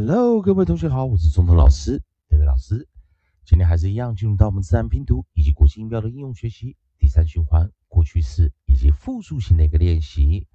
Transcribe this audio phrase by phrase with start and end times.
[0.00, 2.86] Hello，各位同学好，我是中通老师，这位老师。
[3.44, 10.46] 今天还是一样，进入到我们自然拼读以及国际音标的应用学习第三循环，过去式以及复数型的一个练习。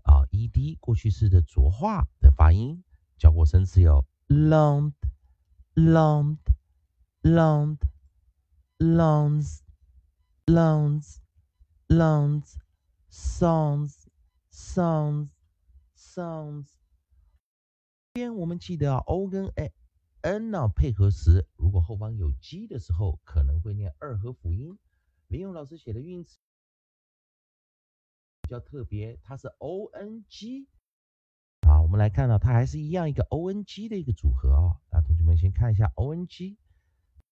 [0.04, 2.84] 啊 e d 过去式的浊化的发音。
[3.20, 4.94] 教过生词有 long,
[5.74, 6.38] long,
[7.20, 7.76] long,
[8.78, 9.60] longs,
[10.46, 11.18] longs,
[11.86, 12.56] longs,
[13.10, 14.06] songs,
[14.50, 15.28] sounds,
[15.94, 16.68] sounds。
[18.14, 19.70] 这边我们记得，o 跟 a
[20.22, 24.78] n 呢配合时，如果后方有 g 的时候，可能会念二合辅音。
[25.26, 26.38] 林勇老师写的韵词
[28.40, 30.66] 比较特别，它是 o n g。
[31.90, 34.78] 我们来看到它还是一样一个 o n g 的一个组合啊。
[34.92, 36.56] 那同学们先看一下 o n g，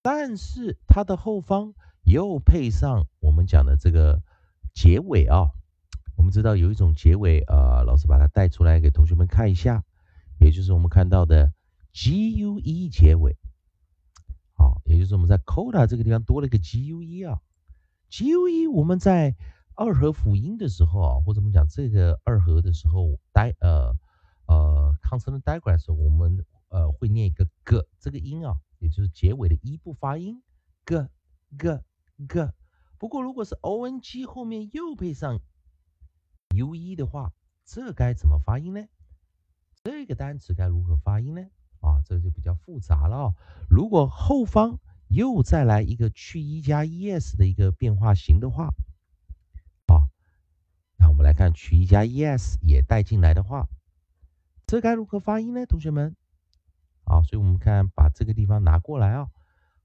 [0.02, 4.20] 但是它的后方又配上我们讲的这个
[4.74, 5.50] 结尾啊。
[6.16, 9.84] 我们知道有一种结尾，呃，老师把它带出来给同学们看一下，
[10.40, 11.52] 也就是我们看到的
[11.92, 13.36] g u e 结尾。
[14.56, 17.40] 好，也就是我们在 coda 这个地方多了一个 g u e 啊。
[18.10, 19.36] g u e 我们在
[19.76, 23.96] 二合辅音的时候啊，或者我们讲这个二合的时候，带呃。
[24.48, 30.42] 呃，consonant digress，我们呃会念一个 g 这个音啊，也就是结尾的一不发音
[30.84, 31.06] ，g
[31.58, 31.80] g
[32.26, 32.52] g。
[32.98, 35.40] 不过如果是 o n g 后面又配上
[36.54, 37.32] u e 的话，
[37.64, 38.88] 这该怎么发音呢？
[39.84, 41.42] 这个单词该如何发音呢？
[41.80, 43.34] 啊，这就比较复杂了啊。
[43.68, 48.68] 如果后方又再来一个去 e 加 e s 的一个变化型的话，
[49.86, 50.08] 啊，
[50.96, 53.68] 那我们来看去 e 加 e s 也带进来的话。
[54.68, 56.14] 这该如何发音呢，同学们？
[57.06, 59.30] 好，所以我们看把这个地方拿过来啊。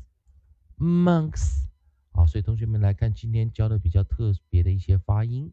[0.80, 1.68] Monks，
[2.14, 5.52] 好，所以同学们来看今天教的比较特别的一些发音，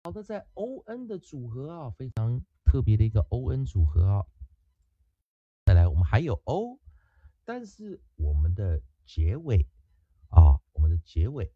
[0.01, 4.25] 好的，在 o n 的组合啊，非常特别的一个 o n 组合啊，
[5.65, 6.79] 再来，我们还有 o，
[7.43, 9.67] 但是我们的结尾
[10.29, 11.51] 啊，我们的结尾。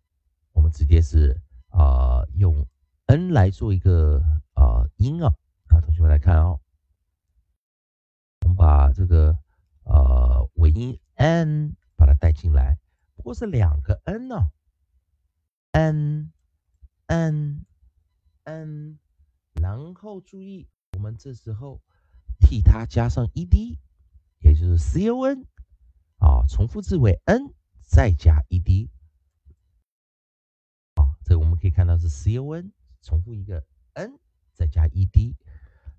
[0.54, 1.40] 我们直接是
[1.70, 2.66] 啊用
[3.06, 4.22] n 来做一个
[4.56, 5.36] 呃音啊，
[5.68, 6.60] 啊，同学们来看哦，
[8.42, 9.38] 我们把这个
[9.84, 12.78] 呃尾音 n 把它带进来，
[13.16, 14.52] 不过是两个 n 呢
[15.72, 16.32] ，n
[17.08, 17.66] n
[18.44, 19.00] n，
[19.54, 21.82] 然后注意我们这时候
[22.40, 23.80] 替它加上 e d，
[24.40, 25.46] 也就是 c o n
[26.20, 28.90] 啊，重复字尾 n 再加 e d。
[31.24, 32.72] 这我们可以看到是 c o n，
[33.02, 34.20] 重复一个 n
[34.54, 35.36] 再加 e d，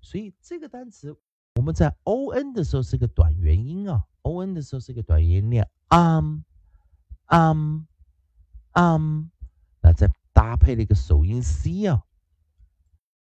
[0.01, 1.17] 所以这个单词
[1.55, 6.41] 我们在 o n 的时候是个短元音啊，o n 的时候是个短元音，念 um
[7.27, 7.85] um
[8.73, 9.29] um，
[9.81, 12.03] 那再搭配了一个首音 c 啊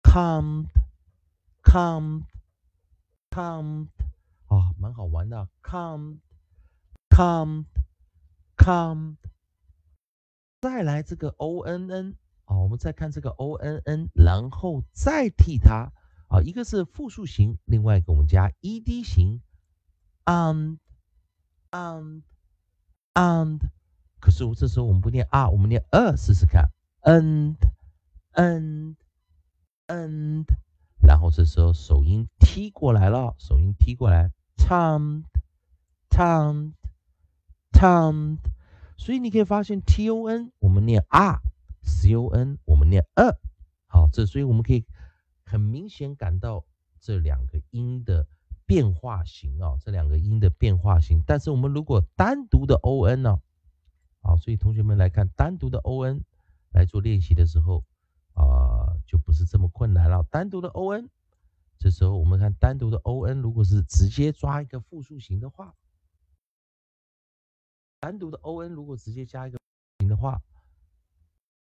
[0.03, 0.67] ，come
[1.63, 2.25] come
[3.31, 3.87] come，
[4.47, 6.19] 啊，蛮好玩的，come
[7.11, 7.65] come
[8.57, 9.17] come。
[10.61, 15.93] 再来这个 o n n 啊，我们再看这个 o n n，然后再替它
[16.29, 19.41] 啊，一个是复数型，另外一个我们加 e d 型
[20.25, 20.79] ，and
[21.71, 22.23] and
[23.15, 23.61] and，
[24.19, 26.71] 可是我这时候我们不念 r，我们念 a，试试看
[27.03, 27.57] ，and
[28.33, 28.97] and
[29.87, 30.47] and，
[31.01, 35.23] 然后这时候手音踢过来了，手音踢过来，tongue
[36.09, 36.73] tongue
[37.73, 38.39] tongue。
[38.97, 43.31] 所以你可以发现，t o n 我们念 r，c o n 我们念 a，
[43.87, 44.85] 好，这所以我们可以
[45.45, 46.65] 很明显感到
[47.01, 48.27] 这两个音的
[48.65, 51.23] 变化型啊，这两个音的变化型。
[51.27, 53.41] 但是我们如果单独的 o n 呢，
[54.23, 56.25] 好，所以同学们来看单独的 o n
[56.73, 57.85] 来做练习的时候
[58.35, 60.25] 啊，就不是这么困难了。
[60.31, 61.09] 单独的 o n，
[61.79, 65.75] 这时候我们看单独的 o n，如果是直接抓一个复数型的话。
[68.07, 69.59] 单独的 o n 如果直接加一个
[69.99, 70.41] 型的话，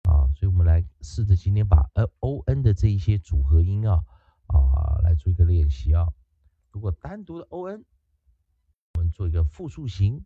[0.04, 4.04] 啊，所以我们来试着今天把呃 o n 的这一些组合音啊
[4.48, 6.06] 啊来做一个练习啊。
[6.72, 7.86] 如果单独的 o n，
[8.96, 10.26] 我们做一个复数型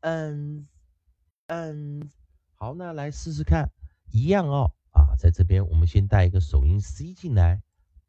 [0.00, 0.66] 嗯
[1.46, 2.10] 嗯，
[2.54, 3.70] 好，那来试试看，
[4.10, 7.62] 一样哦啊，在这边我们先带一个首音 c 进来